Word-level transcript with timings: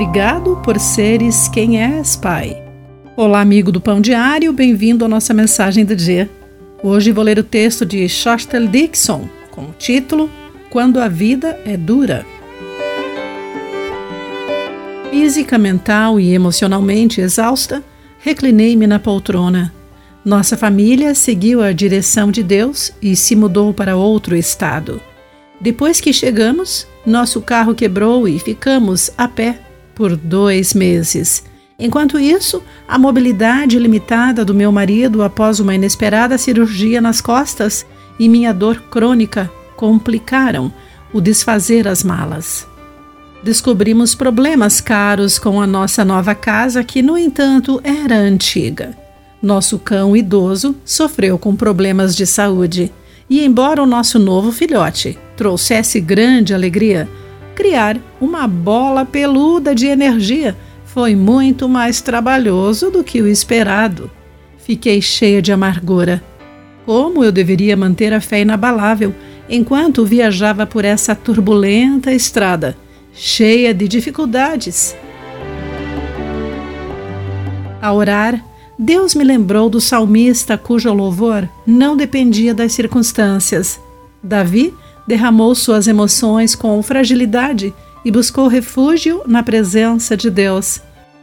Obrigado 0.00 0.56
por 0.64 0.80
seres 0.80 1.46
quem 1.46 1.78
és, 1.78 2.16
Pai. 2.16 2.56
Olá, 3.14 3.42
amigo 3.42 3.70
do 3.70 3.82
Pão 3.82 4.00
Diário, 4.00 4.50
bem-vindo 4.50 5.04
à 5.04 5.08
nossa 5.08 5.34
mensagem 5.34 5.84
do 5.84 5.94
dia. 5.94 6.30
Hoje 6.82 7.12
vou 7.12 7.22
ler 7.22 7.38
o 7.38 7.44
texto 7.44 7.84
de 7.84 8.08
Shostel 8.08 8.66
Dixon 8.66 9.28
com 9.50 9.60
o 9.60 9.74
título 9.78 10.30
Quando 10.70 10.98
a 10.98 11.06
Vida 11.06 11.60
é 11.66 11.76
Dura. 11.76 12.24
Física, 15.10 15.58
mental 15.58 16.18
e 16.18 16.32
emocionalmente 16.32 17.20
exausta, 17.20 17.84
reclinei-me 18.20 18.86
na 18.86 18.98
poltrona. 18.98 19.70
Nossa 20.24 20.56
família 20.56 21.14
seguiu 21.14 21.62
a 21.62 21.72
direção 21.72 22.30
de 22.30 22.42
Deus 22.42 22.90
e 23.02 23.14
se 23.14 23.36
mudou 23.36 23.74
para 23.74 23.98
outro 23.98 24.34
estado. 24.34 24.98
Depois 25.60 26.00
que 26.00 26.10
chegamos, 26.10 26.86
nosso 27.04 27.42
carro 27.42 27.74
quebrou 27.74 28.26
e 28.26 28.38
ficamos 28.38 29.10
a 29.18 29.28
pé 29.28 29.58
por 30.00 30.16
dois 30.16 30.72
meses. 30.72 31.44
Enquanto 31.78 32.18
isso, 32.18 32.62
a 32.88 32.98
mobilidade 32.98 33.78
limitada 33.78 34.46
do 34.46 34.54
meu 34.54 34.72
marido 34.72 35.22
após 35.22 35.60
uma 35.60 35.74
inesperada 35.74 36.38
cirurgia 36.38 37.02
nas 37.02 37.20
costas 37.20 37.84
e 38.18 38.26
minha 38.26 38.54
dor 38.54 38.80
crônica 38.90 39.52
complicaram 39.76 40.72
o 41.12 41.20
desfazer 41.20 41.86
as 41.86 42.02
malas. 42.02 42.66
Descobrimos 43.44 44.14
problemas 44.14 44.80
caros 44.80 45.38
com 45.38 45.60
a 45.60 45.66
nossa 45.66 46.02
nova 46.02 46.34
casa, 46.34 46.82
que, 46.82 47.02
no 47.02 47.18
entanto, 47.18 47.78
era 47.84 48.16
antiga. 48.16 48.96
Nosso 49.42 49.78
cão 49.78 50.16
idoso 50.16 50.74
sofreu 50.82 51.38
com 51.38 51.54
problemas 51.54 52.16
de 52.16 52.24
saúde. 52.24 52.90
E, 53.28 53.44
embora 53.44 53.82
o 53.82 53.86
nosso 53.86 54.18
novo 54.18 54.50
filhote 54.50 55.18
trouxesse 55.36 56.00
grande 56.00 56.54
alegria, 56.54 57.06
criar 57.54 57.98
uma 58.20 58.46
bola 58.46 59.04
peluda 59.04 59.74
de 59.74 59.86
energia 59.86 60.56
foi 60.84 61.14
muito 61.14 61.68
mais 61.68 62.00
trabalhoso 62.00 62.90
do 62.90 63.04
que 63.04 63.22
o 63.22 63.28
esperado. 63.28 64.10
Fiquei 64.58 65.00
cheia 65.00 65.40
de 65.40 65.52
amargura. 65.52 66.22
Como 66.84 67.22
eu 67.22 67.30
deveria 67.30 67.76
manter 67.76 68.12
a 68.12 68.20
fé 68.20 68.40
inabalável 68.40 69.14
enquanto 69.48 70.04
viajava 70.04 70.66
por 70.66 70.84
essa 70.84 71.14
turbulenta 71.14 72.12
estrada, 72.12 72.76
cheia 73.12 73.72
de 73.72 73.86
dificuldades? 73.86 74.96
A 77.80 77.92
orar, 77.92 78.44
Deus 78.78 79.14
me 79.14 79.24
lembrou 79.24 79.68
do 79.68 79.80
salmista 79.80 80.56
cujo 80.58 80.92
louvor 80.92 81.48
não 81.66 81.96
dependia 81.96 82.54
das 82.54 82.72
circunstâncias. 82.72 83.80
Davi 84.22 84.74
derramou 85.10 85.56
suas 85.56 85.88
emoções 85.88 86.54
com 86.54 86.80
fragilidade 86.84 87.74
e 88.04 88.12
buscou 88.12 88.46
refúgio 88.46 89.22
na 89.26 89.42
presença 89.42 90.16
de 90.16 90.30
Deus. 90.30 90.80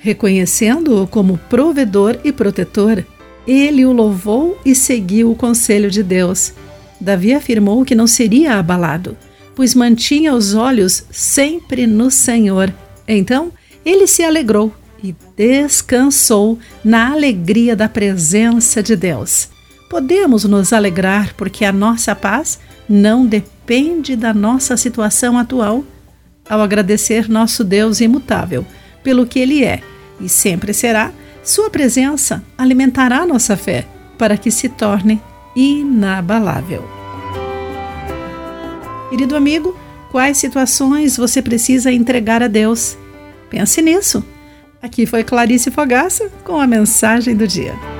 Reconhecendo-o 0.00 1.06
como 1.06 1.38
provedor 1.48 2.18
e 2.24 2.32
protetor, 2.32 3.06
ele 3.46 3.86
o 3.86 3.92
louvou 3.92 4.58
e 4.64 4.74
seguiu 4.74 5.30
o 5.30 5.36
conselho 5.36 5.88
de 5.92 6.02
Deus. 6.02 6.52
Davi 7.00 7.32
afirmou 7.32 7.84
que 7.84 7.94
não 7.94 8.08
seria 8.08 8.54
abalado, 8.58 9.16
pois 9.54 9.76
mantinha 9.76 10.34
os 10.34 10.54
olhos 10.54 11.04
sempre 11.12 11.86
no 11.86 12.10
Senhor. 12.10 12.74
Então 13.06 13.52
ele 13.84 14.08
se 14.08 14.24
alegrou 14.24 14.74
e 15.04 15.14
descansou 15.36 16.58
na 16.82 17.12
alegria 17.12 17.76
da 17.76 17.88
presença 17.88 18.82
de 18.82 18.96
Deus. 18.96 19.48
Podemos 19.88 20.42
nos 20.42 20.72
alegrar 20.72 21.32
porque 21.36 21.64
a 21.64 21.70
nossa 21.70 22.12
paz 22.16 22.58
não 22.88 23.24
depende 23.24 23.57
da 24.16 24.32
nossa 24.32 24.76
situação 24.78 25.36
atual 25.36 25.84
ao 26.48 26.62
agradecer 26.62 27.28
nosso 27.28 27.62
Deus 27.62 28.00
imutável 28.00 28.64
pelo 29.02 29.26
que 29.26 29.38
Ele 29.38 29.62
é 29.62 29.82
e 30.18 30.28
sempre 30.28 30.72
será, 30.72 31.12
Sua 31.42 31.70
presença 31.70 32.42
alimentará 32.56 33.26
nossa 33.26 33.56
fé 33.56 33.86
para 34.18 34.36
que 34.36 34.50
se 34.50 34.68
torne 34.68 35.20
inabalável. 35.54 36.82
Querido 39.10 39.36
amigo, 39.36 39.76
quais 40.10 40.36
situações 40.38 41.16
você 41.16 41.40
precisa 41.40 41.92
entregar 41.92 42.42
a 42.42 42.48
Deus? 42.48 42.96
Pense 43.50 43.80
nisso. 43.80 44.24
Aqui 44.82 45.06
foi 45.06 45.24
Clarice 45.24 45.70
Fogaça 45.70 46.30
com 46.44 46.58
a 46.58 46.66
mensagem 46.66 47.34
do 47.34 47.46
dia. 47.46 47.97